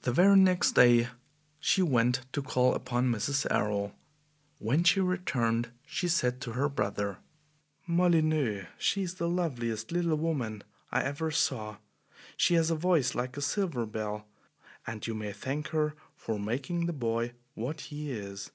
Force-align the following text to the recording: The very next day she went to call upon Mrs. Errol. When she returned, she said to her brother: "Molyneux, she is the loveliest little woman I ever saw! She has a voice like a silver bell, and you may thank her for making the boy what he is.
The 0.00 0.10
very 0.12 0.34
next 0.36 0.72
day 0.72 1.06
she 1.60 1.80
went 1.80 2.22
to 2.32 2.42
call 2.42 2.74
upon 2.74 3.08
Mrs. 3.12 3.46
Errol. 3.54 3.94
When 4.58 4.82
she 4.82 4.98
returned, 5.00 5.70
she 5.86 6.08
said 6.08 6.40
to 6.40 6.54
her 6.54 6.68
brother: 6.68 7.18
"Molyneux, 7.86 8.66
she 8.78 9.02
is 9.02 9.14
the 9.14 9.28
loveliest 9.28 9.92
little 9.92 10.16
woman 10.18 10.64
I 10.90 11.02
ever 11.04 11.30
saw! 11.30 11.76
She 12.36 12.54
has 12.54 12.72
a 12.72 12.74
voice 12.74 13.14
like 13.14 13.36
a 13.36 13.40
silver 13.42 13.86
bell, 13.86 14.26
and 14.88 15.06
you 15.06 15.14
may 15.14 15.32
thank 15.32 15.68
her 15.68 15.94
for 16.16 16.40
making 16.40 16.86
the 16.86 16.92
boy 16.92 17.34
what 17.54 17.80
he 17.82 18.10
is. 18.10 18.50